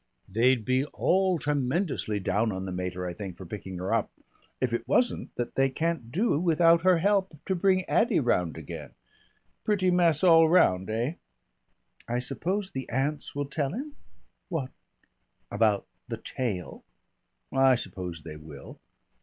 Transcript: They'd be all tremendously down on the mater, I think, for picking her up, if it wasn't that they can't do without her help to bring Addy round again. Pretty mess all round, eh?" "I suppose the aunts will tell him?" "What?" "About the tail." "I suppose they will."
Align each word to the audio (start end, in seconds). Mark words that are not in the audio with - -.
They'd 0.27 0.65
be 0.65 0.83
all 0.85 1.37
tremendously 1.37 2.19
down 2.19 2.51
on 2.51 2.65
the 2.65 2.71
mater, 2.71 3.05
I 3.05 3.13
think, 3.13 3.37
for 3.37 3.45
picking 3.45 3.77
her 3.77 3.93
up, 3.93 4.09
if 4.59 4.73
it 4.73 4.87
wasn't 4.87 5.29
that 5.35 5.53
they 5.53 5.69
can't 5.69 6.11
do 6.11 6.39
without 6.39 6.81
her 6.81 6.97
help 6.97 7.37
to 7.45 7.53
bring 7.53 7.85
Addy 7.85 8.19
round 8.19 8.57
again. 8.57 8.93
Pretty 9.63 9.91
mess 9.91 10.23
all 10.23 10.49
round, 10.49 10.89
eh?" 10.89 11.17
"I 12.09 12.17
suppose 12.17 12.71
the 12.71 12.89
aunts 12.89 13.35
will 13.35 13.45
tell 13.45 13.73
him?" 13.73 13.95
"What?" 14.49 14.71
"About 15.51 15.85
the 16.07 16.17
tail." 16.17 16.83
"I 17.53 17.75
suppose 17.75 18.23
they 18.23 18.37
will." 18.37 18.79